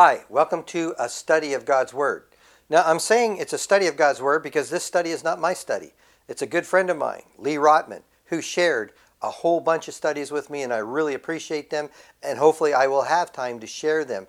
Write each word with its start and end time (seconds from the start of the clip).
Hi, 0.00 0.22
welcome 0.28 0.62
to 0.66 0.94
a 0.96 1.08
study 1.08 1.54
of 1.54 1.64
God's 1.64 1.92
Word. 1.92 2.22
Now, 2.70 2.84
I'm 2.86 3.00
saying 3.00 3.38
it's 3.38 3.52
a 3.52 3.58
study 3.58 3.88
of 3.88 3.96
God's 3.96 4.22
Word 4.22 4.44
because 4.44 4.70
this 4.70 4.84
study 4.84 5.10
is 5.10 5.24
not 5.24 5.40
my 5.40 5.52
study. 5.52 5.92
It's 6.28 6.40
a 6.40 6.46
good 6.46 6.64
friend 6.66 6.88
of 6.88 6.96
mine, 6.96 7.24
Lee 7.36 7.56
Rotman, 7.56 8.02
who 8.26 8.40
shared 8.40 8.92
a 9.22 9.28
whole 9.28 9.58
bunch 9.58 9.88
of 9.88 9.94
studies 9.94 10.30
with 10.30 10.50
me, 10.50 10.62
and 10.62 10.72
I 10.72 10.76
really 10.76 11.14
appreciate 11.14 11.70
them, 11.70 11.88
and 12.22 12.38
hopefully 12.38 12.72
I 12.72 12.86
will 12.86 13.02
have 13.02 13.32
time 13.32 13.58
to 13.58 13.66
share 13.66 14.04
them. 14.04 14.28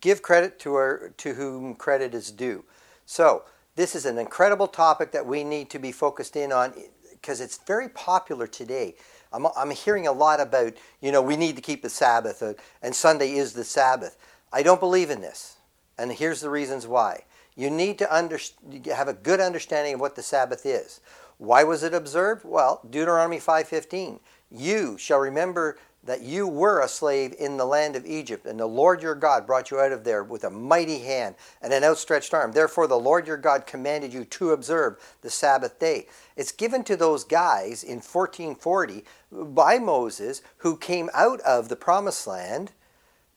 Give 0.00 0.22
credit 0.22 0.60
to, 0.60 0.74
our, 0.74 1.12
to 1.16 1.34
whom 1.34 1.74
credit 1.74 2.14
is 2.14 2.30
due. 2.30 2.64
So, 3.04 3.42
this 3.74 3.96
is 3.96 4.06
an 4.06 4.16
incredible 4.16 4.68
topic 4.68 5.10
that 5.10 5.26
we 5.26 5.42
need 5.42 5.70
to 5.70 5.80
be 5.80 5.90
focused 5.90 6.36
in 6.36 6.52
on 6.52 6.72
because 7.10 7.40
it's 7.40 7.58
very 7.66 7.88
popular 7.88 8.46
today. 8.46 8.94
I'm, 9.32 9.46
I'm 9.56 9.70
hearing 9.70 10.06
a 10.06 10.12
lot 10.12 10.40
about, 10.40 10.74
you 11.00 11.10
know, 11.10 11.20
we 11.20 11.36
need 11.36 11.56
to 11.56 11.62
keep 11.62 11.82
the 11.82 11.90
Sabbath, 11.90 12.44
and 12.80 12.94
Sunday 12.94 13.32
is 13.32 13.54
the 13.54 13.64
Sabbath. 13.64 14.16
I 14.52 14.62
don't 14.62 14.80
believe 14.80 15.10
in 15.10 15.20
this. 15.20 15.56
And 15.98 16.12
here's 16.12 16.40
the 16.40 16.50
reasons 16.50 16.86
why. 16.86 17.24
You 17.54 17.70
need 17.70 17.98
to 17.98 18.14
under, 18.14 18.38
have 18.86 19.08
a 19.08 19.12
good 19.12 19.40
understanding 19.40 19.94
of 19.94 20.00
what 20.00 20.16
the 20.16 20.22
Sabbath 20.22 20.64
is. 20.64 21.00
Why 21.38 21.64
was 21.64 21.82
it 21.82 21.94
observed? 21.94 22.44
Well, 22.44 22.80
Deuteronomy 22.88 23.38
5:15. 23.38 24.20
You 24.50 24.98
shall 24.98 25.18
remember 25.18 25.78
that 26.02 26.22
you 26.22 26.46
were 26.46 26.80
a 26.80 26.88
slave 26.88 27.34
in 27.38 27.56
the 27.56 27.64
land 27.66 27.94
of 27.94 28.06
Egypt, 28.06 28.46
and 28.46 28.58
the 28.58 28.66
Lord 28.66 29.02
your 29.02 29.14
God 29.14 29.46
brought 29.46 29.70
you 29.70 29.78
out 29.78 29.92
of 29.92 30.04
there 30.04 30.24
with 30.24 30.44
a 30.44 30.50
mighty 30.50 31.00
hand 31.00 31.34
and 31.60 31.72
an 31.72 31.84
outstretched 31.84 32.32
arm. 32.32 32.52
Therefore, 32.52 32.86
the 32.86 32.98
Lord 32.98 33.26
your 33.26 33.36
God 33.36 33.66
commanded 33.66 34.12
you 34.12 34.24
to 34.24 34.52
observe 34.52 34.98
the 35.20 35.30
Sabbath 35.30 35.78
day. 35.78 36.06
It's 36.36 36.52
given 36.52 36.84
to 36.84 36.96
those 36.96 37.24
guys 37.24 37.82
in 37.82 38.00
1440 38.00 39.04
by 39.30 39.78
Moses 39.78 40.40
who 40.58 40.76
came 40.76 41.10
out 41.12 41.40
of 41.40 41.68
the 41.68 41.76
promised 41.76 42.26
land 42.26 42.72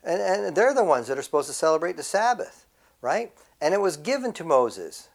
and, 0.03 0.21
and 0.21 0.55
they're 0.55 0.73
the 0.73 0.83
ones 0.83 1.07
that 1.07 1.17
are 1.17 1.23
supposed 1.23 1.47
to 1.47 1.53
celebrate 1.53 1.97
the 1.97 2.03
Sabbath, 2.03 2.65
right? 3.01 3.31
And 3.61 3.73
it 3.73 3.81
was 3.81 3.97
given 3.97 4.33
to 4.33 4.43
Moses. 4.43 5.09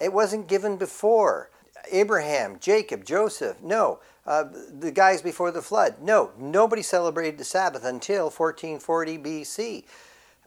It 0.00 0.12
wasn't 0.12 0.48
given 0.48 0.76
before. 0.76 1.50
Abraham, 1.90 2.58
Jacob, 2.60 3.04
Joseph, 3.04 3.62
no. 3.62 4.00
Uh, 4.26 4.44
the 4.78 4.90
guys 4.90 5.20
before 5.20 5.50
the 5.50 5.62
flood, 5.62 5.96
no. 6.00 6.32
Nobody 6.38 6.82
celebrated 6.82 7.38
the 7.38 7.44
Sabbath 7.44 7.84
until 7.84 8.24
1440 8.24 9.18
BC. 9.18 9.84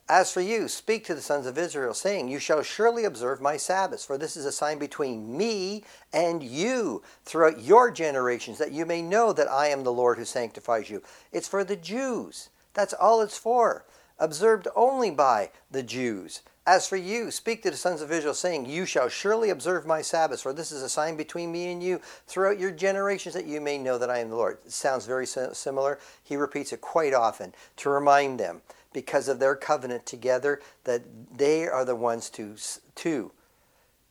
As 0.10 0.32
for 0.32 0.40
you, 0.40 0.70
speak 0.70 1.04
to 1.06 1.16
the 1.16 1.22
sons 1.22 1.46
of 1.46 1.58
Israel, 1.58 1.94
saying, 1.94 2.30
You 2.30 2.40
shall 2.40 2.64
surely 2.64 3.04
observe 3.04 3.42
my 3.42 3.58
Sabbaths, 3.58 4.06
for 4.06 4.18
this 4.18 4.38
is 4.38 4.46
a 4.46 4.54
sign 4.54 4.80
between 4.80 5.36
me 5.38 5.84
and 6.14 6.42
you 6.42 7.04
throughout 7.26 7.62
your 7.62 7.92
generations, 7.92 8.58
that 8.58 8.72
you 8.72 8.86
may 8.86 9.02
know 9.02 9.34
that 9.34 9.52
I 9.52 9.68
am 9.68 9.84
the 9.84 9.92
Lord 9.92 10.18
who 10.18 10.24
sanctifies 10.26 10.90
you. 10.90 11.04
It's 11.34 11.48
for 11.48 11.66
the 11.66 11.76
Jews. 11.76 12.50
That's 12.78 12.94
all 12.94 13.22
it's 13.22 13.40
for. 13.40 13.86
Observed 14.20 14.68
only 14.76 15.10
by 15.10 15.50
the 15.72 15.82
Jews. 15.82 16.44
As 16.68 16.88
for 16.88 16.96
you, 16.96 17.32
speak 17.32 17.64
to 17.64 17.72
the 17.72 17.78
sons 17.78 18.04
of 18.04 18.12
Israel, 18.12 18.36
saying, 18.36 18.68
You 18.68 18.86
shall 18.86 19.10
surely 19.10 19.50
observe 19.50 19.88
my 19.88 20.04
Sabbaths, 20.04 20.44
for 20.44 20.54
this 20.54 20.72
is 20.72 20.84
a 20.84 20.90
sign 20.90 21.18
between 21.18 21.52
me 21.52 21.72
and 21.72 21.82
you 21.82 22.00
throughout 22.28 22.60
your 22.60 22.70
generations, 22.70 23.34
that 23.34 23.48
you 23.48 23.60
may 23.60 23.80
know 23.80 23.98
that 23.98 24.12
I 24.12 24.20
am 24.20 24.30
the 24.30 24.36
Lord. 24.36 24.60
It 24.64 24.72
sounds 24.72 25.08
very 25.08 25.26
similar. 25.26 25.98
He 26.24 26.36
repeats 26.36 26.72
it 26.72 26.82
quite 26.82 27.16
often 27.16 27.56
to 27.78 27.90
remind 27.90 28.40
them, 28.40 28.62
because 28.94 29.28
of 29.28 29.40
their 29.40 29.56
covenant 29.56 30.06
together, 30.06 30.62
that 30.84 31.02
they 31.36 31.68
are 31.68 31.84
the 31.84 31.96
ones 31.96 32.30
to, 32.32 32.56
to 32.96 33.32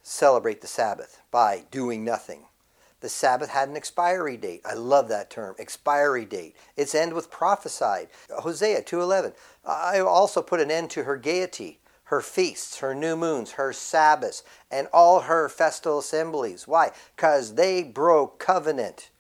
celebrate 0.02 0.60
the 0.60 0.66
Sabbath 0.66 1.22
by 1.30 1.66
doing 1.70 2.04
nothing. 2.04 2.46
The 3.00 3.08
Sabbath 3.08 3.50
had 3.50 3.68
an 3.68 3.76
expiry 3.76 4.36
date. 4.36 4.62
I 4.64 4.74
love 4.74 5.08
that 5.08 5.28
term, 5.28 5.54
expiry 5.58 6.24
date. 6.24 6.56
Its 6.76 6.94
end 6.94 7.12
was 7.12 7.26
prophesied. 7.26 8.08
Hosea 8.30 8.82
2:11. 8.82 9.34
I 9.64 10.00
also 10.00 10.40
put 10.42 10.60
an 10.60 10.70
end 10.70 10.90
to 10.92 11.04
her 11.04 11.16
gaiety, 11.16 11.80
her 12.04 12.22
feasts, 12.22 12.78
her 12.78 12.94
new 12.94 13.16
moons, 13.16 13.52
her 13.52 13.72
Sabbaths, 13.72 14.42
and 14.70 14.88
all 14.92 15.20
her 15.20 15.48
festal 15.48 15.98
assemblies. 15.98 16.66
Why? 16.66 16.92
Cuz 17.16 17.54
they 17.54 17.82
broke 17.82 18.38
covenant. 18.38 19.10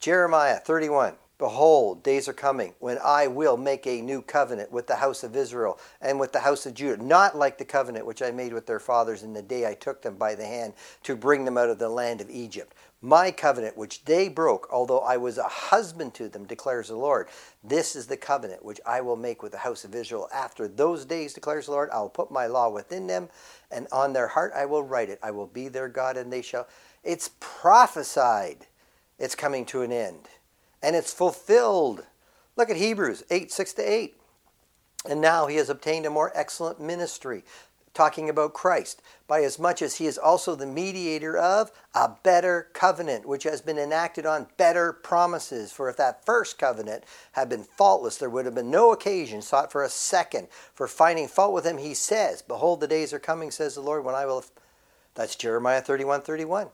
Jeremiah 0.00 0.60
31. 0.60 1.16
Behold, 1.38 2.02
days 2.02 2.26
are 2.28 2.32
coming 2.32 2.74
when 2.80 2.98
I 2.98 3.28
will 3.28 3.56
make 3.56 3.86
a 3.86 4.02
new 4.02 4.22
covenant 4.22 4.72
with 4.72 4.88
the 4.88 4.96
house 4.96 5.22
of 5.22 5.36
Israel 5.36 5.78
and 6.00 6.18
with 6.18 6.32
the 6.32 6.40
house 6.40 6.66
of 6.66 6.74
Judah, 6.74 7.00
not 7.00 7.36
like 7.36 7.58
the 7.58 7.64
covenant 7.64 8.06
which 8.06 8.22
I 8.22 8.32
made 8.32 8.52
with 8.52 8.66
their 8.66 8.80
fathers 8.80 9.22
in 9.22 9.34
the 9.34 9.42
day 9.42 9.64
I 9.64 9.74
took 9.74 10.02
them 10.02 10.16
by 10.16 10.34
the 10.34 10.46
hand 10.46 10.74
to 11.04 11.14
bring 11.14 11.44
them 11.44 11.56
out 11.56 11.70
of 11.70 11.78
the 11.78 11.88
land 11.88 12.20
of 12.20 12.28
Egypt. 12.28 12.74
My 13.00 13.30
covenant 13.30 13.76
which 13.76 14.04
they 14.04 14.28
broke, 14.28 14.68
although 14.72 15.00
I 15.00 15.16
was 15.16 15.38
a 15.38 15.44
husband 15.44 16.14
to 16.14 16.28
them, 16.28 16.46
declares 16.46 16.88
the 16.88 16.96
Lord. 16.96 17.28
This 17.62 17.94
is 17.94 18.08
the 18.08 18.16
covenant 18.16 18.64
which 18.64 18.80
I 18.84 19.00
will 19.00 19.16
make 19.16 19.42
with 19.42 19.52
the 19.52 19.58
house 19.58 19.84
of 19.84 19.94
Israel. 19.94 20.28
After 20.34 20.66
those 20.66 21.04
days, 21.04 21.32
declares 21.32 21.66
the 21.66 21.72
Lord, 21.72 21.90
I 21.90 22.00
will 22.00 22.08
put 22.08 22.32
my 22.32 22.46
law 22.46 22.70
within 22.70 23.06
them, 23.06 23.28
and 23.70 23.86
on 23.92 24.12
their 24.12 24.28
heart 24.28 24.52
I 24.54 24.64
will 24.64 24.82
write 24.82 25.10
it. 25.10 25.20
I 25.22 25.30
will 25.30 25.46
be 25.46 25.68
their 25.68 25.88
God, 25.88 26.16
and 26.16 26.32
they 26.32 26.42
shall. 26.42 26.66
It's 27.04 27.30
prophesied. 27.38 28.66
It's 29.18 29.34
coming 29.34 29.64
to 29.66 29.82
an 29.82 29.92
end 29.92 30.28
and 30.82 30.96
it's 30.96 31.12
fulfilled. 31.12 32.04
Look 32.56 32.70
at 32.70 32.76
Hebrews 32.76 33.24
8 33.30 33.50
6 33.50 33.72
to 33.74 33.82
8. 33.82 34.14
And 35.08 35.20
now 35.20 35.46
he 35.46 35.56
has 35.56 35.70
obtained 35.70 36.06
a 36.06 36.10
more 36.10 36.32
excellent 36.34 36.80
ministry, 36.80 37.44
talking 37.98 38.30
about 38.30 38.54
Christ, 38.54 39.02
by 39.26 39.42
as 39.42 39.58
much 39.58 39.82
as 39.82 39.96
he 39.96 40.06
is 40.06 40.18
also 40.18 40.54
the 40.54 40.66
mediator 40.66 41.36
of 41.36 41.72
a 41.96 42.10
better 42.22 42.68
covenant, 42.72 43.26
which 43.26 43.42
has 43.42 43.60
been 43.60 43.76
enacted 43.76 44.24
on 44.24 44.46
better 44.56 44.92
promises. 44.92 45.72
For 45.72 45.88
if 45.88 45.96
that 45.96 46.24
first 46.24 46.60
covenant 46.60 47.02
had 47.32 47.48
been 47.48 47.64
faultless, 47.64 48.16
there 48.16 48.30
would 48.30 48.44
have 48.44 48.54
been 48.54 48.70
no 48.70 48.92
occasion 48.92 49.42
sought 49.42 49.72
for 49.72 49.82
a 49.82 49.88
second. 49.88 50.46
For 50.72 50.86
finding 50.86 51.26
fault 51.26 51.52
with 51.52 51.66
him, 51.66 51.78
he 51.78 51.92
says, 51.92 52.40
Behold, 52.40 52.78
the 52.78 52.86
days 52.86 53.12
are 53.12 53.18
coming, 53.18 53.50
says 53.50 53.74
the 53.74 53.80
Lord, 53.80 54.04
when 54.04 54.14
I 54.14 54.26
will. 54.26 54.44
That's 55.16 55.34
Jeremiah 55.34 55.80
31 55.80 56.20
31 56.20 56.68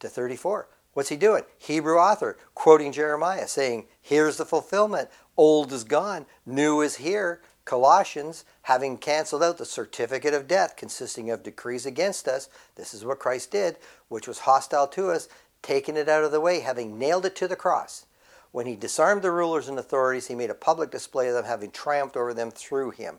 to 0.00 0.08
34 0.10 0.68
What's 0.92 1.08
he 1.08 1.16
doing? 1.16 1.44
Hebrew 1.56 1.96
author 1.96 2.36
quoting 2.54 2.92
Jeremiah 2.92 3.48
saying, 3.48 3.86
Here's 4.02 4.36
the 4.36 4.44
fulfillment. 4.44 5.08
Old 5.36 5.72
is 5.72 5.84
gone, 5.84 6.26
new 6.44 6.82
is 6.82 6.96
here. 6.96 7.40
Colossians, 7.70 8.44
having 8.62 8.98
canceled 8.98 9.44
out 9.44 9.58
the 9.58 9.64
certificate 9.64 10.34
of 10.34 10.48
death 10.48 10.74
consisting 10.74 11.30
of 11.30 11.44
decrees 11.44 11.86
against 11.86 12.26
us, 12.26 12.48
this 12.74 12.92
is 12.92 13.04
what 13.04 13.20
Christ 13.20 13.52
did, 13.52 13.76
which 14.08 14.26
was 14.26 14.40
hostile 14.40 14.88
to 14.88 15.12
us, 15.12 15.28
taking 15.62 15.96
it 15.96 16.08
out 16.08 16.24
of 16.24 16.32
the 16.32 16.40
way, 16.40 16.58
having 16.58 16.98
nailed 16.98 17.26
it 17.26 17.36
to 17.36 17.46
the 17.46 17.54
cross. 17.54 18.06
When 18.50 18.66
he 18.66 18.74
disarmed 18.74 19.22
the 19.22 19.30
rulers 19.30 19.68
and 19.68 19.78
authorities, 19.78 20.26
he 20.26 20.34
made 20.34 20.50
a 20.50 20.54
public 20.54 20.90
display 20.90 21.28
of 21.28 21.34
them, 21.34 21.44
having 21.44 21.70
triumphed 21.70 22.16
over 22.16 22.34
them 22.34 22.50
through 22.50 22.90
him. 22.90 23.18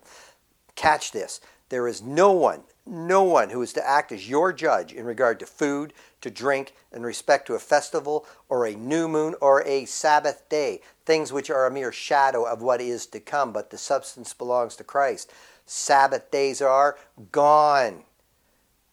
Catch 0.75 1.13
this. 1.13 1.39
There 1.71 1.87
is 1.87 2.01
no 2.01 2.33
one, 2.33 2.63
no 2.85 3.23
one 3.23 3.51
who 3.51 3.61
is 3.61 3.71
to 3.73 3.89
act 3.89 4.11
as 4.11 4.29
your 4.29 4.51
judge 4.51 4.91
in 4.91 5.05
regard 5.05 5.39
to 5.39 5.45
food, 5.45 5.93
to 6.19 6.29
drink, 6.29 6.75
in 6.91 7.01
respect 7.01 7.47
to 7.47 7.53
a 7.53 7.59
festival, 7.59 8.27
or 8.49 8.65
a 8.65 8.75
new 8.75 9.07
moon, 9.07 9.35
or 9.39 9.63
a 9.65 9.85
Sabbath 9.85 10.49
day, 10.49 10.81
things 11.05 11.31
which 11.31 11.49
are 11.49 11.65
a 11.65 11.71
mere 11.71 11.93
shadow 11.93 12.43
of 12.43 12.61
what 12.61 12.81
is 12.81 13.05
to 13.05 13.21
come, 13.21 13.53
but 13.53 13.69
the 13.69 13.77
substance 13.77 14.33
belongs 14.33 14.75
to 14.75 14.83
Christ. 14.83 15.31
Sabbath 15.65 16.29
days 16.29 16.61
are 16.61 16.97
gone. 17.31 18.03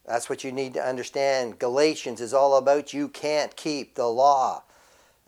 That's 0.06 0.30
what 0.30 0.44
you 0.44 0.52
need 0.52 0.74
to 0.74 0.88
understand. 0.88 1.58
Galatians 1.58 2.20
is 2.20 2.32
all 2.32 2.56
about 2.56 2.94
you 2.94 3.08
can't 3.08 3.56
keep 3.56 3.96
the 3.96 4.06
law. 4.06 4.62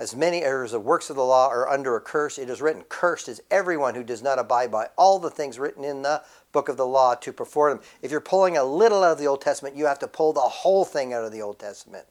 As 0.01 0.17
many 0.17 0.43
errors 0.43 0.73
of 0.73 0.83
works 0.83 1.11
of 1.11 1.17
the 1.17 1.23
law 1.23 1.49
are 1.49 1.69
under 1.69 1.95
a 1.95 2.01
curse, 2.01 2.39
it 2.39 2.49
is 2.49 2.63
written, 2.63 2.85
Cursed 2.89 3.29
is 3.29 3.43
everyone 3.51 3.95
who 3.95 4.03
does 4.03 4.23
not 4.23 4.39
abide 4.39 4.73
by 4.73 4.89
all 4.97 5.19
the 5.19 5.29
things 5.29 5.59
written 5.59 5.85
in 5.85 6.01
the 6.01 6.23
book 6.53 6.71
of 6.71 6.79
the 6.79 6.87
law 6.87 7.15
to 7.17 7.35
perform 7.35 7.77
them. 7.77 7.87
If 8.01 8.11
you're 8.11 8.23
pulling 8.23 8.57
a 8.57 8.65
little 8.65 9.05
out 9.05 9.13
of 9.13 9.19
the 9.19 9.27
Old 9.27 9.43
Testament, 9.43 9.77
you 9.77 9.85
have 9.85 9.99
to 9.99 10.09
pull 10.09 10.33
the 10.33 10.41
whole 10.41 10.87
thing 10.87 11.13
out 11.13 11.27
of 11.27 11.33
the 11.33 11.43
Old 11.43 11.59
Testament. 11.59 12.07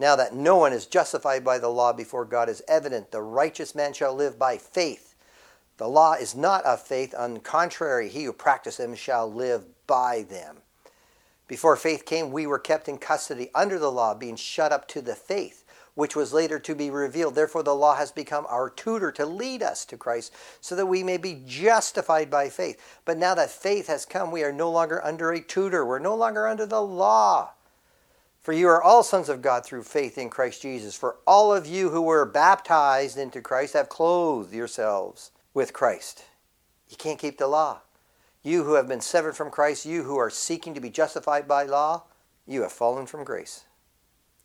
Now 0.00 0.16
that 0.16 0.34
no 0.34 0.56
one 0.56 0.72
is 0.72 0.86
justified 0.86 1.44
by 1.44 1.58
the 1.58 1.68
law 1.68 1.92
before 1.92 2.24
God 2.24 2.48
is 2.48 2.60
evident, 2.66 3.12
the 3.12 3.22
righteous 3.22 3.72
man 3.72 3.92
shall 3.92 4.12
live 4.12 4.36
by 4.36 4.56
faith. 4.56 5.14
The 5.76 5.86
law 5.86 6.14
is 6.14 6.34
not 6.34 6.64
of 6.64 6.82
faith, 6.82 7.14
on 7.16 7.34
the 7.34 7.40
contrary, 7.40 8.08
he 8.08 8.24
who 8.24 8.32
practices 8.32 8.84
them 8.84 8.96
shall 8.96 9.32
live 9.32 9.64
by 9.86 10.22
them. 10.28 10.56
Before 11.46 11.76
faith 11.76 12.04
came, 12.04 12.32
we 12.32 12.48
were 12.48 12.58
kept 12.58 12.88
in 12.88 12.98
custody 12.98 13.48
under 13.54 13.78
the 13.78 13.92
law, 13.92 14.12
being 14.12 14.34
shut 14.34 14.72
up 14.72 14.88
to 14.88 15.00
the 15.00 15.14
faith 15.14 15.64
which 15.94 16.16
was 16.16 16.32
later 16.32 16.58
to 16.58 16.74
be 16.74 16.90
revealed. 16.90 17.34
Therefore, 17.34 17.62
the 17.62 17.74
law 17.74 17.94
has 17.96 18.12
become 18.12 18.46
our 18.48 18.70
tutor 18.70 19.12
to 19.12 19.26
lead 19.26 19.62
us 19.62 19.84
to 19.86 19.96
Christ 19.96 20.32
so 20.60 20.74
that 20.76 20.86
we 20.86 21.02
may 21.02 21.16
be 21.16 21.42
justified 21.46 22.30
by 22.30 22.48
faith. 22.48 23.00
But 23.04 23.18
now 23.18 23.34
that 23.34 23.50
faith 23.50 23.86
has 23.88 24.06
come, 24.06 24.30
we 24.30 24.44
are 24.44 24.52
no 24.52 24.70
longer 24.70 25.04
under 25.04 25.32
a 25.32 25.40
tutor. 25.40 25.84
We're 25.84 25.98
no 25.98 26.14
longer 26.14 26.46
under 26.46 26.66
the 26.66 26.82
law. 26.82 27.50
For 28.40 28.52
you 28.52 28.68
are 28.68 28.82
all 28.82 29.02
sons 29.02 29.28
of 29.28 29.42
God 29.42 29.64
through 29.64 29.82
faith 29.82 30.16
in 30.16 30.30
Christ 30.30 30.62
Jesus. 30.62 30.96
For 30.96 31.16
all 31.26 31.52
of 31.52 31.66
you 31.66 31.90
who 31.90 32.02
were 32.02 32.24
baptized 32.24 33.18
into 33.18 33.42
Christ 33.42 33.74
have 33.74 33.90
clothed 33.90 34.54
yourselves 34.54 35.30
with 35.52 35.72
Christ. 35.72 36.24
You 36.88 36.96
can't 36.96 37.18
keep 37.18 37.36
the 37.36 37.46
law. 37.46 37.80
You 38.42 38.64
who 38.64 38.74
have 38.74 38.88
been 38.88 39.02
severed 39.02 39.36
from 39.36 39.50
Christ, 39.50 39.84
you 39.84 40.04
who 40.04 40.16
are 40.16 40.30
seeking 40.30 40.72
to 40.72 40.80
be 40.80 40.88
justified 40.88 41.46
by 41.46 41.64
law, 41.64 42.04
you 42.46 42.62
have 42.62 42.72
fallen 42.72 43.06
from 43.06 43.24
grace. 43.24 43.64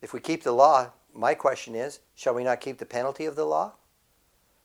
If 0.02 0.12
we 0.12 0.20
keep 0.20 0.42
the 0.42 0.52
law, 0.52 0.90
my 1.16 1.34
question 1.34 1.74
is 1.74 2.00
shall 2.14 2.34
we 2.34 2.44
not 2.44 2.60
keep 2.60 2.78
the 2.78 2.86
penalty 2.86 3.24
of 3.24 3.36
the 3.36 3.44
law? 3.44 3.72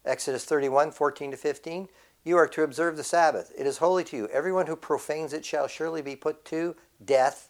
Exodus 0.05 0.45
31 0.45 0.91
14 0.91 1.31
to 1.31 1.37
15. 1.37 1.87
You 2.23 2.37
are 2.37 2.47
to 2.47 2.63
observe 2.63 2.97
the 2.97 3.03
Sabbath. 3.03 3.51
It 3.57 3.65
is 3.65 3.77
holy 3.77 4.03
to 4.05 4.17
you. 4.17 4.27
Everyone 4.27 4.67
who 4.67 4.75
profanes 4.75 5.33
it 5.33 5.45
shall 5.45 5.67
surely 5.67 6.01
be 6.01 6.15
put 6.15 6.45
to 6.45 6.75
death. 7.03 7.49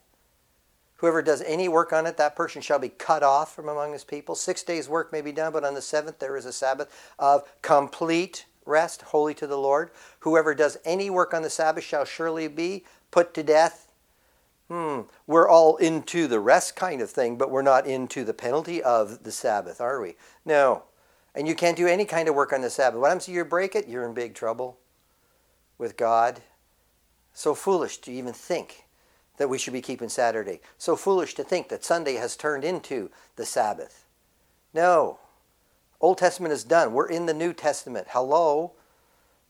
Whoever 0.97 1.21
does 1.21 1.41
any 1.41 1.67
work 1.67 1.91
on 1.91 2.05
it, 2.05 2.17
that 2.17 2.35
person 2.35 2.61
shall 2.61 2.79
be 2.79 2.89
cut 2.89 3.23
off 3.23 3.53
from 3.55 3.67
among 3.67 3.91
his 3.91 4.03
people. 4.03 4.35
Six 4.35 4.63
days' 4.63 4.87
work 4.87 5.11
may 5.11 5.21
be 5.21 5.31
done, 5.31 5.51
but 5.51 5.65
on 5.65 5.73
the 5.73 5.81
seventh 5.81 6.19
there 6.19 6.37
is 6.37 6.45
a 6.45 6.53
Sabbath 6.53 7.11
of 7.17 7.43
complete 7.61 8.45
rest, 8.65 9.01
holy 9.01 9.33
to 9.33 9.47
the 9.47 9.57
Lord. 9.57 9.91
Whoever 10.19 10.53
does 10.53 10.77
any 10.85 11.09
work 11.09 11.33
on 11.33 11.41
the 11.41 11.49
Sabbath 11.49 11.83
shall 11.83 12.05
surely 12.05 12.47
be 12.47 12.85
put 13.09 13.33
to 13.33 13.43
death. 13.43 13.90
Hmm, 14.71 15.01
we're 15.27 15.49
all 15.49 15.75
into 15.75 16.27
the 16.27 16.39
rest 16.39 16.77
kind 16.77 17.01
of 17.01 17.09
thing, 17.09 17.35
but 17.35 17.51
we're 17.51 17.61
not 17.61 17.85
into 17.85 18.23
the 18.23 18.33
penalty 18.33 18.81
of 18.81 19.23
the 19.23 19.31
Sabbath, 19.33 19.81
are 19.81 19.99
we? 19.99 20.15
No. 20.45 20.83
And 21.35 21.45
you 21.45 21.55
can't 21.55 21.75
do 21.75 21.87
any 21.87 22.05
kind 22.05 22.29
of 22.29 22.35
work 22.35 22.53
on 22.53 22.61
the 22.61 22.69
Sabbath. 22.69 22.97
What 22.97 23.07
happens 23.09 23.27
if 23.27 23.35
you 23.35 23.43
break 23.43 23.75
it? 23.75 23.89
You're 23.89 24.05
in 24.05 24.13
big 24.13 24.33
trouble 24.33 24.77
with 25.77 25.97
God. 25.97 26.39
So 27.33 27.53
foolish 27.53 27.97
to 27.97 28.13
even 28.13 28.31
think 28.31 28.85
that 29.35 29.49
we 29.49 29.57
should 29.57 29.73
be 29.73 29.81
keeping 29.81 30.07
Saturday. 30.07 30.61
So 30.77 30.95
foolish 30.95 31.33
to 31.33 31.43
think 31.43 31.67
that 31.67 31.83
Sunday 31.83 32.13
has 32.13 32.37
turned 32.37 32.63
into 32.63 33.11
the 33.35 33.45
Sabbath. 33.45 34.05
No. 34.73 35.19
Old 35.99 36.17
Testament 36.17 36.53
is 36.53 36.63
done. 36.63 36.93
We're 36.93 37.09
in 37.09 37.25
the 37.25 37.33
New 37.33 37.51
Testament. 37.51 38.07
Hello. 38.11 38.71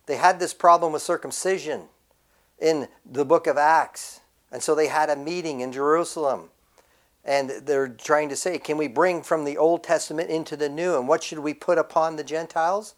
They 0.07 0.15
had 0.15 0.39
this 0.39 0.55
problem 0.55 0.93
with 0.93 1.03
circumcision 1.03 1.89
in 2.57 2.87
the 3.05 3.23
book 3.23 3.45
of 3.45 3.59
Acts. 3.59 4.20
And 4.51 4.61
so 4.61 4.75
they 4.75 4.87
had 4.87 5.09
a 5.09 5.15
meeting 5.15 5.61
in 5.61 5.71
Jerusalem. 5.71 6.49
And 7.23 7.49
they're 7.49 7.87
trying 7.87 8.29
to 8.29 8.35
say, 8.35 8.57
can 8.57 8.77
we 8.77 8.87
bring 8.87 9.21
from 9.21 9.45
the 9.45 9.57
Old 9.57 9.83
Testament 9.83 10.29
into 10.29 10.57
the 10.57 10.69
New? 10.69 10.97
And 10.97 11.07
what 11.07 11.23
should 11.23 11.39
we 11.39 11.53
put 11.53 11.77
upon 11.77 12.15
the 12.15 12.23
Gentiles? 12.23 12.95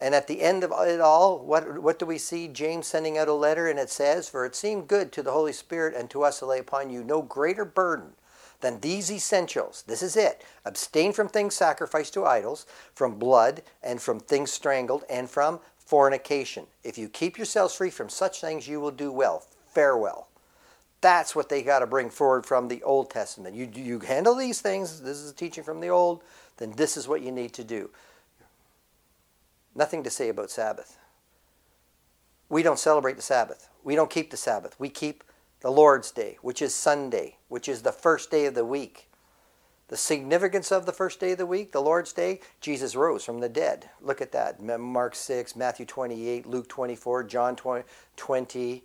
And 0.00 0.14
at 0.14 0.26
the 0.26 0.42
end 0.42 0.62
of 0.62 0.72
it 0.86 1.00
all, 1.00 1.38
what, 1.38 1.78
what 1.78 1.98
do 1.98 2.06
we 2.06 2.18
see? 2.18 2.48
James 2.48 2.86
sending 2.86 3.16
out 3.16 3.28
a 3.28 3.32
letter, 3.32 3.68
and 3.68 3.78
it 3.78 3.88
says, 3.88 4.28
For 4.28 4.44
it 4.44 4.54
seemed 4.54 4.88
good 4.88 5.10
to 5.12 5.22
the 5.22 5.32
Holy 5.32 5.52
Spirit 5.52 5.94
and 5.94 6.10
to 6.10 6.22
us 6.22 6.40
to 6.40 6.46
lay 6.46 6.58
upon 6.58 6.90
you 6.90 7.02
no 7.02 7.22
greater 7.22 7.64
burden 7.64 8.12
than 8.60 8.80
these 8.80 9.10
essentials. 9.10 9.84
This 9.86 10.02
is 10.02 10.16
it. 10.16 10.42
Abstain 10.64 11.12
from 11.12 11.28
things 11.28 11.54
sacrificed 11.54 12.14
to 12.14 12.24
idols, 12.24 12.66
from 12.94 13.18
blood, 13.18 13.62
and 13.82 14.00
from 14.00 14.20
things 14.20 14.52
strangled, 14.52 15.04
and 15.08 15.30
from 15.30 15.60
fornication. 15.78 16.66
If 16.84 16.98
you 16.98 17.08
keep 17.08 17.38
yourselves 17.38 17.74
free 17.74 17.90
from 17.90 18.08
such 18.08 18.40
things, 18.40 18.68
you 18.68 18.80
will 18.80 18.90
do 18.90 19.12
well. 19.12 19.44
Farewell. 19.66 20.28
That's 21.00 21.36
what 21.36 21.48
they 21.48 21.62
got 21.62 21.80
to 21.80 21.86
bring 21.86 22.10
forward 22.10 22.46
from 22.46 22.68
the 22.68 22.82
Old 22.82 23.10
Testament. 23.10 23.54
You, 23.54 23.70
you 23.74 23.98
handle 24.00 24.34
these 24.34 24.60
things, 24.60 25.00
this 25.00 25.18
is 25.18 25.30
a 25.30 25.34
teaching 25.34 25.62
from 25.62 25.80
the 25.80 25.88
Old, 25.88 26.22
then 26.56 26.72
this 26.72 26.96
is 26.96 27.06
what 27.06 27.22
you 27.22 27.30
need 27.30 27.52
to 27.54 27.64
do. 27.64 27.90
Nothing 29.74 30.02
to 30.04 30.10
say 30.10 30.30
about 30.30 30.50
Sabbath. 30.50 30.98
We 32.48 32.62
don't 32.62 32.78
celebrate 32.78 33.16
the 33.16 33.22
Sabbath. 33.22 33.68
We 33.84 33.94
don't 33.94 34.10
keep 34.10 34.30
the 34.30 34.36
Sabbath. 34.36 34.74
We 34.78 34.88
keep 34.88 35.22
the 35.60 35.70
Lord's 35.70 36.10
Day, 36.10 36.38
which 36.42 36.62
is 36.62 36.74
Sunday, 36.74 37.36
which 37.48 37.68
is 37.68 37.82
the 37.82 37.92
first 37.92 38.30
day 38.30 38.46
of 38.46 38.54
the 38.54 38.64
week. 38.64 39.08
The 39.88 39.96
significance 39.96 40.72
of 40.72 40.86
the 40.86 40.92
first 40.92 41.20
day 41.20 41.32
of 41.32 41.38
the 41.38 41.46
week, 41.46 41.72
the 41.72 41.80
Lord's 41.80 42.12
Day, 42.12 42.40
Jesus 42.60 42.96
rose 42.96 43.24
from 43.24 43.40
the 43.40 43.48
dead. 43.48 43.90
Look 44.00 44.20
at 44.20 44.32
that. 44.32 44.60
Mark 44.60 45.14
6, 45.14 45.54
Matthew 45.54 45.86
28, 45.86 46.46
Luke 46.46 46.68
24, 46.68 47.24
John 47.24 47.56
20. 48.16 48.82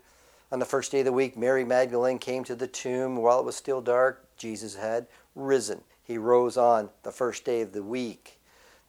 On 0.52 0.60
the 0.60 0.66
first 0.66 0.92
day 0.92 1.00
of 1.00 1.06
the 1.06 1.14
week, 1.14 1.38
Mary 1.38 1.64
Magdalene 1.64 2.20
came 2.20 2.44
to 2.44 2.56
the 2.56 2.68
tomb 2.68 3.18
while 3.18 3.40
it 3.40 3.46
was 3.46 3.56
still 3.56 3.82
dark. 3.82 4.26
Jesus 4.36 4.76
had 4.76 5.08
risen. 5.36 5.84
He 6.04 6.18
rose 6.18 6.58
on 6.58 6.90
the 7.04 7.12
first 7.12 7.46
day 7.46 7.62
of 7.62 7.72
the 7.72 7.84
week 7.84 8.42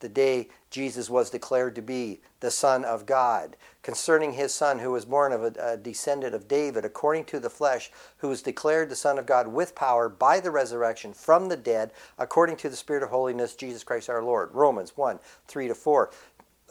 the 0.02 0.08
day 0.08 0.48
Jesus 0.68 1.08
was 1.08 1.30
declared 1.30 1.74
to 1.76 1.82
be 1.82 2.20
the 2.40 2.50
Son 2.50 2.84
of 2.84 3.06
God, 3.06 3.56
concerning 3.82 4.32
his 4.32 4.52
Son 4.52 4.80
who 4.80 4.90
was 4.90 5.04
born 5.06 5.32
of 5.32 5.42
a, 5.42 5.72
a, 5.72 5.76
descendant 5.76 6.34
of 6.34 6.48
David 6.48 6.84
according 6.84 7.24
to 7.26 7.40
the 7.40 7.48
flesh, 7.48 7.90
who 8.18 8.28
was 8.28 8.42
declared 8.42 8.90
the 8.90 8.96
Son 8.96 9.18
of 9.18 9.26
God 9.26 9.48
with 9.48 9.74
power 9.74 10.08
by 10.08 10.40
the 10.40 10.50
resurrection 10.50 11.14
from 11.14 11.48
the 11.48 11.56
dead, 11.56 11.92
according 12.18 12.56
to 12.56 12.68
the 12.68 12.76
Spirit 12.76 13.02
of 13.02 13.10
holiness, 13.10 13.54
Jesus 13.54 13.84
Christ 13.84 14.10
our 14.10 14.22
Lord. 14.22 14.50
Romans 14.52 14.96
1 14.96 15.18
3 15.46 15.68
to 15.68 15.74
4. 15.74 16.10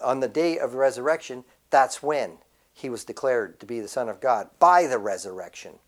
On 0.04 0.20
the 0.20 0.28
day 0.28 0.60
of 0.60 0.74
the 0.74 0.78
resurrection, 0.78 1.44
that's 1.70 2.04
when 2.04 2.38
he 2.74 2.90
was 2.90 3.04
declared 3.04 3.60
to 3.60 3.66
be 3.66 3.80
the 3.80 3.88
Son 3.88 4.10
of 4.10 4.20
God 4.20 4.50
by 4.60 4.88
the 4.88 4.98
resurrection 4.98 5.80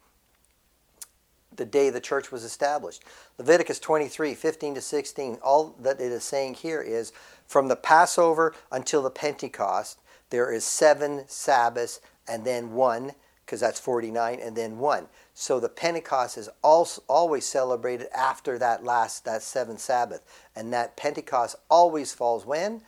the 1.55 1.65
day 1.65 1.89
the 1.89 2.01
church 2.01 2.31
was 2.31 2.43
established. 2.43 3.03
Leviticus 3.37 3.79
23, 3.79 4.33
15 4.33 4.75
to 4.75 4.81
16, 4.81 5.37
all 5.41 5.75
that 5.79 5.99
it 5.99 6.11
is 6.11 6.23
saying 6.23 6.55
here 6.55 6.81
is 6.81 7.11
from 7.47 7.67
the 7.67 7.75
Passover 7.75 8.53
until 8.71 9.01
the 9.01 9.09
Pentecost, 9.09 9.99
there 10.29 10.51
is 10.51 10.63
seven 10.63 11.25
Sabbaths 11.27 11.99
and 12.27 12.45
then 12.45 12.71
one, 12.73 13.11
because 13.45 13.59
that's 13.59 13.79
49, 13.79 14.39
and 14.39 14.55
then 14.55 14.79
one. 14.79 15.07
So 15.33 15.59
the 15.59 15.69
Pentecost 15.69 16.37
is 16.37 16.49
also 16.63 17.03
always 17.09 17.45
celebrated 17.45 18.07
after 18.15 18.57
that 18.57 18.83
last, 18.83 19.25
that 19.25 19.43
seventh 19.43 19.81
Sabbath. 19.81 20.21
And 20.55 20.71
that 20.71 20.95
Pentecost 20.95 21.57
always 21.69 22.13
falls 22.13 22.45
when? 22.45 22.81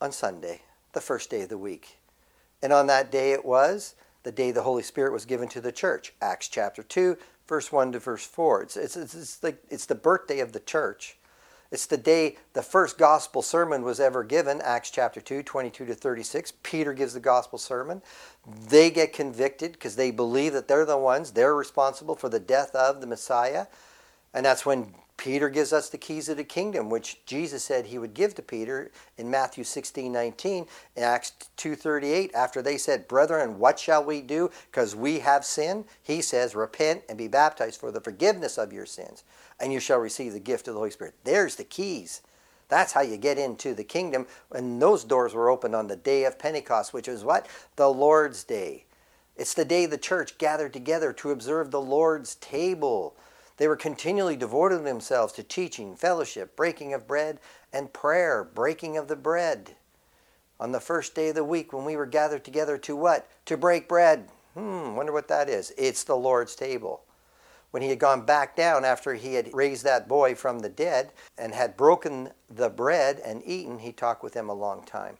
On 0.00 0.12
Sunday, 0.12 0.62
the 0.92 1.00
first 1.00 1.30
day 1.30 1.42
of 1.42 1.48
the 1.48 1.56
week. 1.56 1.96
And 2.62 2.72
on 2.72 2.86
that 2.86 3.10
day 3.10 3.32
it 3.32 3.44
was 3.44 3.94
the 4.22 4.32
day 4.32 4.50
the 4.50 4.62
Holy 4.62 4.82
Spirit 4.82 5.12
was 5.12 5.24
given 5.24 5.48
to 5.48 5.60
the 5.60 5.72
church. 5.72 6.12
Acts 6.20 6.48
chapter 6.48 6.82
2, 6.82 7.16
verse 7.48 7.72
1 7.72 7.92
to 7.92 7.98
verse 7.98 8.24
4. 8.24 8.62
It's, 8.62 8.76
it's, 8.76 8.96
it's, 8.96 9.14
it's, 9.14 9.42
like, 9.42 9.62
it's 9.68 9.86
the 9.86 9.94
birthday 9.94 10.40
of 10.40 10.52
the 10.52 10.60
church. 10.60 11.16
It's 11.72 11.86
the 11.86 11.96
day 11.96 12.36
the 12.52 12.62
first 12.62 12.98
gospel 12.98 13.40
sermon 13.40 13.82
was 13.82 13.98
ever 13.98 14.22
given, 14.22 14.60
Acts 14.60 14.90
chapter 14.90 15.22
2, 15.22 15.42
22 15.42 15.86
to 15.86 15.94
36. 15.94 16.52
Peter 16.62 16.92
gives 16.92 17.14
the 17.14 17.20
gospel 17.20 17.58
sermon. 17.58 18.02
They 18.68 18.90
get 18.90 19.14
convicted 19.14 19.72
because 19.72 19.96
they 19.96 20.10
believe 20.10 20.52
that 20.52 20.68
they're 20.68 20.84
the 20.84 20.98
ones, 20.98 21.30
they're 21.30 21.54
responsible 21.54 22.14
for 22.14 22.28
the 22.28 22.38
death 22.38 22.74
of 22.74 23.00
the 23.00 23.06
Messiah. 23.06 23.66
And 24.34 24.44
that's 24.44 24.66
when 24.66 24.94
Peter 25.22 25.48
gives 25.48 25.72
us 25.72 25.88
the 25.88 25.98
keys 25.98 26.28
of 26.28 26.36
the 26.36 26.42
kingdom, 26.42 26.90
which 26.90 27.24
Jesus 27.26 27.62
said 27.62 27.86
he 27.86 27.96
would 27.96 28.12
give 28.12 28.34
to 28.34 28.42
Peter 28.42 28.90
in 29.16 29.30
Matthew 29.30 29.62
16, 29.62 30.10
19. 30.10 30.66
In 30.96 31.02
Acts 31.04 31.34
2.38, 31.58 32.34
after 32.34 32.60
they 32.60 32.76
said, 32.76 33.06
Brethren, 33.06 33.60
what 33.60 33.78
shall 33.78 34.02
we 34.02 34.20
do? 34.20 34.50
Because 34.68 34.96
we 34.96 35.20
have 35.20 35.44
sinned. 35.44 35.84
He 36.02 36.22
says, 36.22 36.56
Repent 36.56 37.04
and 37.08 37.16
be 37.16 37.28
baptized 37.28 37.78
for 37.78 37.92
the 37.92 38.00
forgiveness 38.00 38.58
of 38.58 38.72
your 38.72 38.84
sins, 38.84 39.22
and 39.60 39.72
you 39.72 39.78
shall 39.78 40.00
receive 40.00 40.32
the 40.32 40.40
gift 40.40 40.66
of 40.66 40.74
the 40.74 40.80
Holy 40.80 40.90
Spirit. 40.90 41.14
There's 41.22 41.54
the 41.54 41.62
keys. 41.62 42.22
That's 42.68 42.92
how 42.92 43.02
you 43.02 43.16
get 43.16 43.38
into 43.38 43.74
the 43.74 43.84
kingdom. 43.84 44.26
And 44.50 44.82
those 44.82 45.04
doors 45.04 45.34
were 45.34 45.50
opened 45.50 45.76
on 45.76 45.86
the 45.86 45.94
day 45.94 46.24
of 46.24 46.36
Pentecost, 46.36 46.92
which 46.92 47.06
is 47.06 47.22
what? 47.22 47.46
The 47.76 47.88
Lord's 47.88 48.42
Day. 48.42 48.86
It's 49.36 49.54
the 49.54 49.64
day 49.64 49.86
the 49.86 49.98
church 49.98 50.36
gathered 50.38 50.72
together 50.72 51.12
to 51.12 51.30
observe 51.30 51.70
the 51.70 51.80
Lord's 51.80 52.34
table. 52.34 53.14
They 53.56 53.68
were 53.68 53.76
continually 53.76 54.36
devoting 54.36 54.84
themselves 54.84 55.32
to 55.34 55.42
teaching, 55.42 55.96
fellowship, 55.96 56.56
breaking 56.56 56.94
of 56.94 57.06
bread, 57.06 57.38
and 57.72 57.92
prayer, 57.92 58.44
breaking 58.44 58.96
of 58.96 59.08
the 59.08 59.16
bread. 59.16 59.76
On 60.58 60.72
the 60.72 60.80
first 60.80 61.14
day 61.14 61.30
of 61.30 61.34
the 61.34 61.44
week, 61.44 61.72
when 61.72 61.84
we 61.84 61.96
were 61.96 62.06
gathered 62.06 62.44
together 62.44 62.78
to 62.78 62.96
what? 62.96 63.28
To 63.46 63.56
break 63.56 63.88
bread. 63.88 64.28
Hmm, 64.54 64.94
wonder 64.94 65.12
what 65.12 65.28
that 65.28 65.48
is. 65.48 65.72
It's 65.76 66.04
the 66.04 66.16
Lord's 66.16 66.54
table. 66.54 67.02
When 67.72 67.82
he 67.82 67.88
had 67.88 67.98
gone 67.98 68.26
back 68.26 68.54
down 68.54 68.84
after 68.84 69.14
he 69.14 69.34
had 69.34 69.52
raised 69.54 69.82
that 69.84 70.06
boy 70.06 70.34
from 70.34 70.58
the 70.58 70.68
dead 70.68 71.12
and 71.38 71.54
had 71.54 71.76
broken 71.76 72.30
the 72.50 72.68
bread 72.68 73.18
and 73.24 73.42
eaten, 73.46 73.78
he 73.78 73.92
talked 73.92 74.22
with 74.22 74.34
them 74.34 74.50
a 74.50 74.54
long 74.54 74.84
time. 74.84 75.16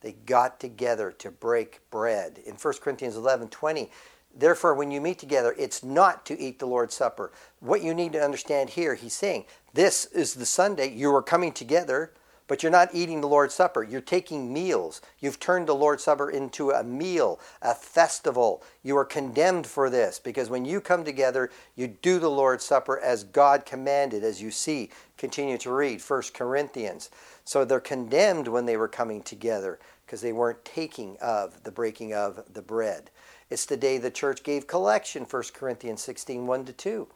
They 0.00 0.12
got 0.12 0.60
together 0.60 1.12
to 1.12 1.30
break 1.30 1.80
bread. 1.90 2.38
In 2.44 2.54
1 2.54 2.74
Corinthians 2.80 3.16
11 3.16 3.48
20, 3.48 3.90
Therefore, 4.38 4.74
when 4.74 4.92
you 4.92 5.00
meet 5.00 5.18
together, 5.18 5.54
it's 5.58 5.82
not 5.82 6.24
to 6.26 6.38
eat 6.38 6.60
the 6.60 6.66
Lord's 6.66 6.94
Supper. 6.94 7.32
What 7.58 7.82
you 7.82 7.92
need 7.92 8.12
to 8.12 8.22
understand 8.22 8.70
here, 8.70 8.94
he's 8.94 9.12
saying, 9.12 9.44
this 9.74 10.06
is 10.06 10.34
the 10.34 10.46
Sunday. 10.46 10.90
You 10.90 11.12
are 11.14 11.22
coming 11.22 11.50
together, 11.50 12.12
but 12.46 12.62
you're 12.62 12.72
not 12.72 12.94
eating 12.94 13.20
the 13.20 13.28
Lord's 13.28 13.54
Supper. 13.54 13.82
You're 13.82 14.00
taking 14.00 14.52
meals. 14.52 15.02
You've 15.18 15.40
turned 15.40 15.66
the 15.66 15.74
Lord's 15.74 16.04
Supper 16.04 16.30
into 16.30 16.70
a 16.70 16.84
meal, 16.84 17.40
a 17.60 17.74
festival. 17.74 18.62
You 18.84 18.96
are 18.96 19.04
condemned 19.04 19.66
for 19.66 19.90
this 19.90 20.20
because 20.20 20.48
when 20.48 20.64
you 20.64 20.80
come 20.80 21.04
together, 21.04 21.50
you 21.74 21.88
do 21.88 22.20
the 22.20 22.30
Lord's 22.30 22.64
Supper 22.64 22.98
as 23.00 23.24
God 23.24 23.66
commanded, 23.66 24.22
as 24.22 24.40
you 24.40 24.52
see. 24.52 24.90
Continue 25.16 25.58
to 25.58 25.72
read 25.72 26.00
1 26.00 26.22
Corinthians. 26.32 27.10
So 27.44 27.64
they're 27.64 27.80
condemned 27.80 28.46
when 28.46 28.66
they 28.66 28.76
were 28.76 28.88
coming 28.88 29.22
together 29.22 29.80
because 30.06 30.20
they 30.20 30.32
weren't 30.32 30.64
taking 30.64 31.16
of 31.20 31.64
the 31.64 31.72
breaking 31.72 32.14
of 32.14 32.42
the 32.54 32.62
bread. 32.62 33.10
It's 33.50 33.66
the 33.66 33.76
day 33.76 33.98
the 33.98 34.10
church 34.10 34.42
gave 34.42 34.66
collection, 34.66 35.24
1 35.24 35.42
Corinthians 35.54 36.02
16, 36.02 36.46
1 36.46 36.64
to 36.66 36.72
2. 36.72 37.08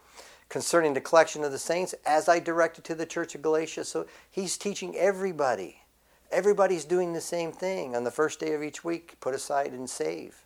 Concerning 0.49 0.95
the 0.95 1.01
collection 1.01 1.45
of 1.45 1.53
the 1.53 1.59
saints, 1.59 1.95
as 2.05 2.29
I 2.29 2.39
directed 2.39 2.85
to 2.85 2.95
the 2.95 3.07
church 3.07 3.35
of 3.35 3.43
Galatia. 3.43 3.85
So 3.85 4.07
he's 4.31 4.57
teaching 4.57 4.97
everybody. 4.97 5.83
Everybody's 6.31 6.85
doing 6.85 7.13
the 7.13 7.21
same 7.21 7.53
thing. 7.53 7.95
On 7.95 8.05
the 8.05 8.11
first 8.11 8.41
day 8.41 8.53
of 8.55 8.63
each 8.63 8.85
week, 8.85 9.17
put 9.21 9.35
aside 9.35 9.73
and 9.73 9.89
save. 9.89 10.45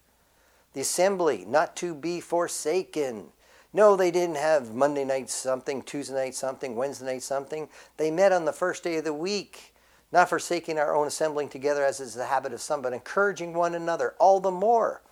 The 0.73 0.81
assembly, 0.81 1.45
not 1.47 1.77
to 1.77 1.95
be 1.95 2.21
forsaken. 2.21 3.29
No, 3.73 3.97
they 3.97 4.11
didn't 4.11 4.37
have 4.37 4.75
Monday 4.75 5.05
night 5.05 5.31
something, 5.31 5.83
Tuesday 5.83 6.15
night 6.15 6.35
something, 6.35 6.77
Wednesday 6.77 7.07
night 7.07 7.23
something. 7.23 7.69
They 7.97 8.11
met 8.11 8.33
on 8.33 8.45
the 8.45 8.53
first 8.53 8.83
day 8.85 8.97
of 8.97 9.05
the 9.05 9.13
week 9.15 9.75
not 10.13 10.29
forsaking 10.29 10.79
our 10.79 10.95
own 10.95 11.07
assembling 11.07 11.49
together 11.49 11.85
as 11.85 12.01
is 12.01 12.15
the 12.15 12.27
habit 12.27 12.53
of 12.53 12.61
some, 12.61 12.81
but 12.81 12.93
encouraging 12.93 13.53
one 13.53 13.75
another 13.75 14.15
all 14.19 14.41
the 14.41 14.51
more. 14.51 15.03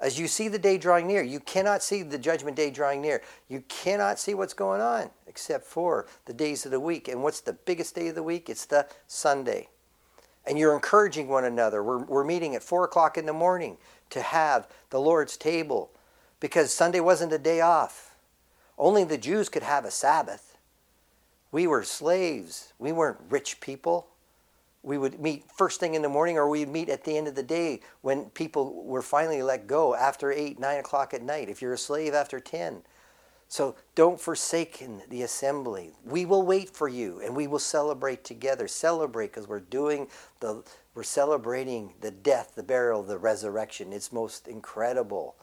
As 0.00 0.18
you 0.18 0.28
see 0.28 0.46
the 0.46 0.58
day 0.58 0.78
drawing 0.78 1.08
near, 1.08 1.22
you 1.22 1.40
cannot 1.40 1.82
see 1.82 2.02
the 2.02 2.18
judgment 2.18 2.56
day 2.56 2.70
drawing 2.70 3.02
near. 3.02 3.20
You 3.48 3.64
cannot 3.68 4.18
see 4.18 4.32
what's 4.32 4.54
going 4.54 4.80
on 4.80 5.10
except 5.26 5.64
for 5.64 6.06
the 6.26 6.32
days 6.32 6.64
of 6.64 6.70
the 6.70 6.80
week. 6.80 7.08
And 7.08 7.22
what's 7.22 7.40
the 7.40 7.52
biggest 7.52 7.96
day 7.96 8.08
of 8.08 8.14
the 8.14 8.22
week? 8.22 8.48
It's 8.48 8.64
the 8.64 8.86
Sunday. 9.08 9.68
And 10.46 10.56
you're 10.56 10.74
encouraging 10.74 11.28
one 11.28 11.44
another. 11.44 11.82
We're, 11.82 12.04
we're 12.04 12.24
meeting 12.24 12.54
at 12.54 12.62
4 12.62 12.84
o'clock 12.84 13.18
in 13.18 13.26
the 13.26 13.32
morning 13.32 13.76
to 14.10 14.22
have 14.22 14.68
the 14.90 15.00
Lord's 15.00 15.36
table 15.36 15.90
because 16.38 16.72
Sunday 16.72 17.00
wasn't 17.00 17.32
a 17.32 17.38
day 17.38 17.60
off. 17.60 18.14
Only 18.78 19.02
the 19.02 19.18
Jews 19.18 19.48
could 19.48 19.64
have 19.64 19.84
a 19.84 19.90
Sabbath. 19.90 20.56
We 21.50 21.66
were 21.66 21.82
slaves. 21.82 22.72
We 22.78 22.92
weren't 22.92 23.18
rich 23.28 23.60
people. 23.60 24.06
We 24.88 24.96
would 24.96 25.20
meet 25.20 25.44
first 25.54 25.80
thing 25.80 25.94
in 25.94 26.00
the 26.00 26.08
morning 26.08 26.38
or 26.38 26.48
we'd 26.48 26.70
meet 26.70 26.88
at 26.88 27.04
the 27.04 27.18
end 27.18 27.28
of 27.28 27.34
the 27.34 27.42
day 27.42 27.80
when 28.00 28.30
people 28.30 28.84
were 28.84 29.02
finally 29.02 29.42
let 29.42 29.66
go 29.66 29.94
after 29.94 30.32
8, 30.32 30.58
9 30.58 30.78
o'clock 30.78 31.12
at 31.12 31.20
night. 31.20 31.50
If 31.50 31.60
you're 31.60 31.74
a 31.74 31.78
slave 31.78 32.14
after 32.14 32.40
10. 32.40 32.82
So 33.48 33.76
don't 33.94 34.18
forsake 34.18 34.82
the 35.10 35.22
assembly. 35.22 35.92
We 36.06 36.24
will 36.24 36.42
wait 36.42 36.70
for 36.70 36.88
you 36.88 37.20
and 37.20 37.36
we 37.36 37.46
will 37.46 37.58
celebrate 37.58 38.24
together. 38.24 38.66
Celebrate 38.66 39.26
because 39.26 39.46
we're 39.46 39.60
doing 39.60 40.08
the 40.40 40.64
we're 40.94 41.02
celebrating 41.02 41.92
the 42.00 42.10
death, 42.10 42.54
the 42.54 42.62
burial, 42.62 43.02
the 43.02 43.18
resurrection. 43.18 43.92
It's 43.92 44.10
most 44.10 44.48
incredible 44.48 45.36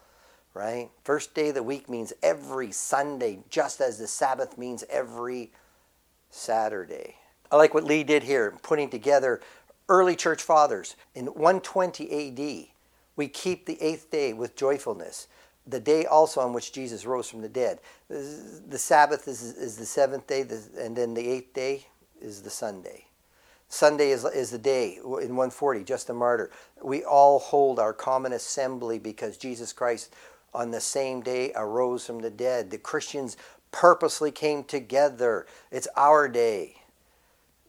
right? 0.56 0.90
First 1.04 1.36
day 1.36 1.50
of 1.50 1.56
the 1.56 1.64
week 1.64 1.90
means 1.90 2.14
every 2.24 2.72
Sunday, 2.72 3.40
just 3.50 3.82
as 3.82 4.00
the 4.00 4.08
Sabbath 4.08 4.58
means 4.58 4.86
every 4.90 5.52
Saturday. 6.30 7.18
I 7.52 7.58
like 7.58 7.74
what 7.74 7.84
Lee 7.84 8.04
did 8.04 8.24
here, 8.24 8.54
putting 8.64 8.90
together 8.90 9.42
early 9.88 10.16
church 10.16 10.42
fathers. 10.42 10.96
In 11.14 11.28
120 11.28 12.06
AD, 12.30 12.68
we 13.16 13.28
keep 13.28 13.66
the 13.66 13.82
eighth 13.82 14.10
day 14.12 14.34
with 14.34 14.56
joyfulness, 14.56 15.28
the 15.68 15.80
day 15.80 16.06
also 16.06 16.42
on 16.42 16.54
which 16.54 16.74
Jesus 16.74 17.06
rose 17.06 17.30
from 17.30 17.42
the 17.42 17.50
dead. 17.50 17.80
The 18.10 18.78
Sabbath 18.78 19.28
is, 19.28 19.42
is 19.42 19.78
the 19.78 19.86
seventh 19.86 20.28
day, 20.28 20.46
and 20.78 20.96
then 20.96 21.14
the 21.14 21.28
eighth 21.28 21.54
day 21.54 21.86
is 22.22 22.42
the 22.42 22.50
Sunday. 22.50 23.06
Sunday 23.68 24.12
is, 24.12 24.24
is 24.26 24.52
the 24.52 24.58
day 24.58 24.96
in 24.98 25.36
140, 25.36 25.84
Justin 25.84 26.16
Martyr. 26.18 26.52
We 26.84 27.04
all 27.04 27.40
hold 27.40 27.80
our 27.80 27.94
common 27.94 28.34
assembly 28.34 29.00
because 29.00 29.38
Jesus 29.38 29.74
Christ 29.74 30.14
on 30.54 30.72
the 30.72 30.80
same 30.80 31.22
day 31.22 31.52
arose 31.56 32.06
from 32.06 32.20
the 32.20 32.30
dead. 32.30 32.72
The 32.72 32.78
Christians 32.78 33.38
purposely 33.72 34.32
came 34.32 34.64
together. 34.64 35.46
It's 35.72 35.88
our 35.98 36.28
day, 36.30 36.78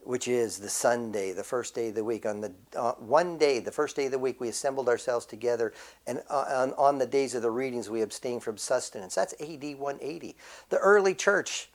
which 0.06 0.28
is 0.28 0.58
the 0.58 0.68
Sunday, 0.68 1.32
the 1.32 1.42
first 1.42 1.74
day 1.74 1.88
of 1.88 1.96
the 1.96 2.04
week. 2.04 2.24
On 2.26 2.40
the 2.40 2.52
uh, 2.76 2.92
one 2.92 3.36
day, 3.36 3.58
the 3.58 3.72
first 3.72 3.96
day 3.96 4.06
of 4.06 4.12
the 4.12 4.18
week, 4.18 4.40
we 4.40 4.48
assembled 4.48 4.88
ourselves 4.88 5.26
together, 5.26 5.72
and 6.06 6.22
uh, 6.30 6.44
on, 6.48 6.72
on 6.74 6.98
the 6.98 7.06
days 7.06 7.34
of 7.34 7.42
the 7.42 7.50
readings, 7.50 7.90
we 7.90 8.02
abstained 8.02 8.42
from 8.42 8.56
sustenance. 8.56 9.16
That's 9.16 9.34
AD 9.40 9.62
180. 9.78 10.36
The 10.68 10.78
early 10.78 11.14
church, 11.14 11.70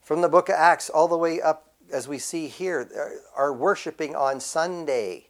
from 0.00 0.20
the 0.20 0.28
book 0.28 0.48
of 0.48 0.54
Acts 0.54 0.88
all 0.88 1.08
the 1.08 1.18
way 1.18 1.40
up, 1.40 1.72
as 1.92 2.06
we 2.06 2.18
see 2.18 2.46
here, 2.46 2.88
are 3.36 3.52
worshiping 3.52 4.14
on 4.14 4.38
Sunday. 4.38 5.26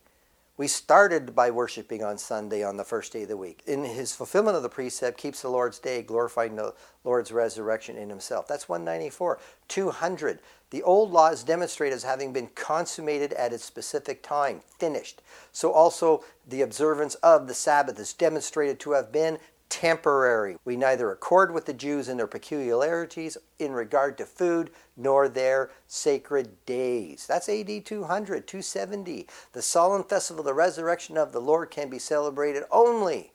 We 0.58 0.68
started 0.68 1.34
by 1.34 1.50
worshiping 1.50 2.04
on 2.04 2.18
Sunday 2.18 2.62
on 2.62 2.76
the 2.76 2.84
first 2.84 3.14
day 3.14 3.22
of 3.22 3.28
the 3.28 3.38
week. 3.38 3.62
In 3.66 3.84
his 3.84 4.14
fulfillment 4.14 4.54
of 4.54 4.62
the 4.62 4.68
precept, 4.68 5.16
keeps 5.16 5.40
the 5.40 5.48
Lord's 5.48 5.78
day, 5.78 6.02
glorifying 6.02 6.56
the 6.56 6.74
Lord's 7.04 7.32
resurrection 7.32 7.96
in 7.96 8.10
himself. 8.10 8.46
That's 8.46 8.68
194. 8.68 9.38
200. 9.68 10.40
The 10.68 10.82
old 10.82 11.10
law 11.10 11.30
is 11.30 11.42
demonstrated 11.42 11.96
as 11.96 12.02
having 12.02 12.34
been 12.34 12.48
consummated 12.54 13.32
at 13.32 13.54
its 13.54 13.64
specific 13.64 14.22
time, 14.22 14.60
finished. 14.78 15.22
So 15.52 15.72
also 15.72 16.22
the 16.46 16.60
observance 16.60 17.14
of 17.16 17.46
the 17.46 17.54
Sabbath 17.54 17.98
is 17.98 18.12
demonstrated 18.12 18.78
to 18.80 18.92
have 18.92 19.10
been 19.10 19.38
temporary. 19.72 20.58
We 20.66 20.76
neither 20.76 21.10
accord 21.10 21.50
with 21.50 21.64
the 21.64 21.72
Jews 21.72 22.06
in 22.06 22.18
their 22.18 22.26
peculiarities 22.26 23.38
in 23.58 23.72
regard 23.72 24.18
to 24.18 24.26
food 24.26 24.70
nor 24.98 25.30
their 25.30 25.70
sacred 25.86 26.66
days. 26.66 27.26
That's 27.26 27.48
AD 27.48 27.86
200, 27.86 28.46
270. 28.46 29.26
The 29.54 29.62
solemn 29.62 30.04
festival 30.04 30.42
of 30.42 30.44
the 30.44 30.52
resurrection 30.52 31.16
of 31.16 31.32
the 31.32 31.40
Lord 31.40 31.70
can 31.70 31.88
be 31.88 31.98
celebrated 31.98 32.64
only 32.70 33.32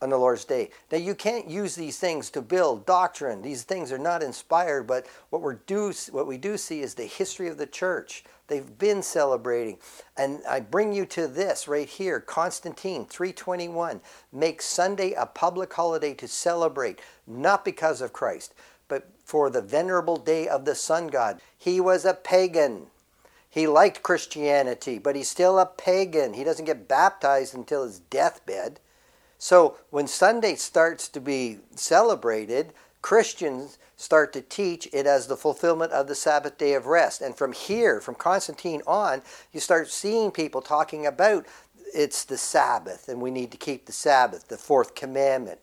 on 0.00 0.10
the 0.10 0.16
Lord's 0.16 0.44
day. 0.44 0.70
Now 0.92 0.98
you 0.98 1.16
can't 1.16 1.50
use 1.50 1.74
these 1.74 1.98
things 1.98 2.30
to 2.30 2.42
build 2.42 2.86
doctrine. 2.86 3.42
These 3.42 3.64
things 3.64 3.90
are 3.90 3.98
not 3.98 4.22
inspired, 4.22 4.84
but 4.84 5.04
what 5.30 5.42
we 5.42 5.54
do 5.66 5.92
what 6.12 6.28
we 6.28 6.38
do 6.38 6.56
see 6.58 6.80
is 6.80 6.94
the 6.94 7.06
history 7.06 7.48
of 7.48 7.58
the 7.58 7.66
church. 7.66 8.22
They've 8.50 8.78
been 8.78 9.02
celebrating. 9.04 9.78
And 10.16 10.40
I 10.46 10.58
bring 10.58 10.92
you 10.92 11.06
to 11.06 11.28
this 11.28 11.68
right 11.68 11.88
here. 11.88 12.18
Constantine 12.18 13.06
321 13.06 14.00
makes 14.32 14.66
Sunday 14.66 15.12
a 15.12 15.24
public 15.24 15.72
holiday 15.72 16.14
to 16.14 16.26
celebrate, 16.26 17.00
not 17.28 17.64
because 17.64 18.00
of 18.00 18.12
Christ, 18.12 18.52
but 18.88 19.08
for 19.24 19.50
the 19.50 19.62
venerable 19.62 20.16
day 20.16 20.48
of 20.48 20.64
the 20.64 20.74
sun 20.74 21.06
god. 21.06 21.40
He 21.56 21.80
was 21.80 22.04
a 22.04 22.12
pagan. 22.12 22.88
He 23.48 23.68
liked 23.68 24.02
Christianity, 24.02 24.98
but 24.98 25.14
he's 25.14 25.30
still 25.30 25.60
a 25.60 25.66
pagan. 25.66 26.34
He 26.34 26.42
doesn't 26.42 26.64
get 26.64 26.88
baptized 26.88 27.54
until 27.54 27.84
his 27.84 28.00
deathbed. 28.00 28.80
So 29.38 29.76
when 29.90 30.08
Sunday 30.08 30.56
starts 30.56 31.08
to 31.10 31.20
be 31.20 31.60
celebrated, 31.76 32.72
Christians 33.02 33.78
start 33.96 34.32
to 34.32 34.40
teach 34.40 34.88
it 34.92 35.06
as 35.06 35.26
the 35.26 35.36
fulfillment 35.36 35.92
of 35.92 36.06
the 36.06 36.14
Sabbath 36.14 36.58
day 36.58 36.74
of 36.74 36.86
rest. 36.86 37.20
And 37.20 37.36
from 37.36 37.52
here, 37.52 38.00
from 38.00 38.14
Constantine 38.14 38.82
on, 38.86 39.22
you 39.52 39.60
start 39.60 39.90
seeing 39.90 40.30
people 40.30 40.62
talking 40.62 41.06
about 41.06 41.46
it's 41.94 42.24
the 42.24 42.38
Sabbath 42.38 43.08
and 43.08 43.20
we 43.20 43.30
need 43.30 43.50
to 43.50 43.56
keep 43.56 43.86
the 43.86 43.92
Sabbath, 43.92 44.48
the 44.48 44.56
fourth 44.56 44.94
commandment. 44.94 45.58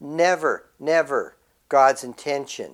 Never, 0.00 0.66
never 0.78 1.36
God's 1.68 2.04
intention. 2.04 2.72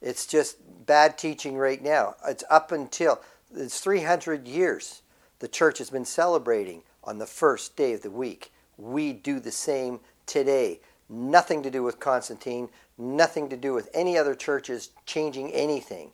It's 0.00 0.26
just 0.26 0.58
bad 0.86 1.18
teaching 1.18 1.56
right 1.56 1.82
now. 1.82 2.14
It's 2.26 2.44
up 2.50 2.72
until 2.72 3.20
it's 3.54 3.80
300 3.80 4.46
years 4.46 5.02
the 5.38 5.48
church 5.48 5.78
has 5.78 5.90
been 5.90 6.04
celebrating 6.04 6.82
on 7.02 7.18
the 7.18 7.26
first 7.26 7.76
day 7.76 7.92
of 7.92 8.02
the 8.02 8.10
week. 8.10 8.52
We 8.76 9.12
do 9.12 9.40
the 9.40 9.52
same 9.52 10.00
today. 10.26 10.80
Nothing 11.08 11.62
to 11.62 11.70
do 11.70 11.82
with 11.82 12.00
Constantine, 12.00 12.70
nothing 12.96 13.48
to 13.50 13.56
do 13.56 13.74
with 13.74 13.88
any 13.92 14.16
other 14.16 14.34
churches 14.34 14.90
changing 15.06 15.52
anything. 15.52 16.12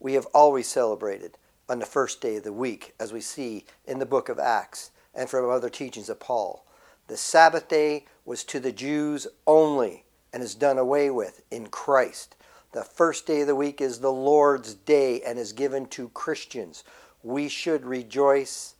We 0.00 0.14
have 0.14 0.26
always 0.26 0.68
celebrated 0.68 1.36
on 1.68 1.80
the 1.80 1.86
first 1.86 2.20
day 2.20 2.36
of 2.36 2.44
the 2.44 2.52
week, 2.52 2.94
as 3.00 3.12
we 3.12 3.20
see 3.20 3.66
in 3.84 3.98
the 3.98 4.06
book 4.06 4.28
of 4.28 4.38
Acts 4.38 4.90
and 5.14 5.28
from 5.28 5.50
other 5.50 5.68
teachings 5.68 6.08
of 6.08 6.20
Paul. 6.20 6.64
The 7.08 7.16
Sabbath 7.16 7.68
day 7.68 8.06
was 8.24 8.44
to 8.44 8.60
the 8.60 8.72
Jews 8.72 9.26
only 9.46 10.04
and 10.32 10.42
is 10.42 10.54
done 10.54 10.78
away 10.78 11.10
with 11.10 11.42
in 11.50 11.68
Christ. 11.68 12.36
The 12.72 12.84
first 12.84 13.26
day 13.26 13.40
of 13.40 13.46
the 13.46 13.56
week 13.56 13.80
is 13.80 14.00
the 14.00 14.12
Lord's 14.12 14.74
day 14.74 15.22
and 15.22 15.38
is 15.38 15.52
given 15.52 15.86
to 15.86 16.10
Christians. 16.10 16.84
We 17.22 17.48
should 17.48 17.84
rejoice 17.84 18.74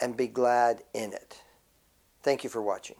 and 0.00 0.16
be 0.16 0.26
glad 0.26 0.82
in 0.94 1.12
it. 1.12 1.42
Thank 2.22 2.44
you 2.44 2.50
for 2.50 2.62
watching. 2.62 2.96